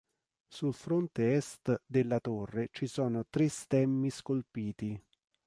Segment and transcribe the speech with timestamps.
[0.47, 4.99] Sul fronte est della torre ci sono tre stemmi scolpiti.